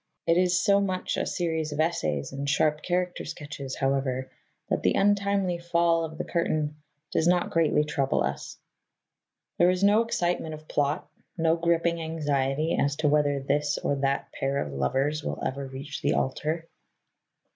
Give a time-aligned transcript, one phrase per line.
[0.25, 4.31] It is so much a series of essays and sharp character sketches, however,
[4.67, 6.77] that the untimely fall of the curtain
[7.11, 8.57] does not greatly trouble us.
[9.59, 14.31] There is no excitement of plot, no gripping anxiety as to whether this or that
[14.31, 16.67] pair of lovers will ever reach the altar.